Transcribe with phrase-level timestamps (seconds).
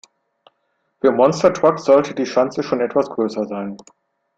[0.99, 3.77] Für Monstertrucks sollte die Schanze schon etwas größer sein.